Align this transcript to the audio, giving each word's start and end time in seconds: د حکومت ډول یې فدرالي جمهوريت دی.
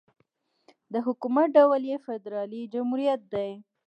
د 0.93 0.95
حکومت 1.05 1.47
ډول 1.57 1.81
یې 1.91 1.97
فدرالي 2.05 2.61
جمهوريت 2.73 3.21
دی. 3.33 3.51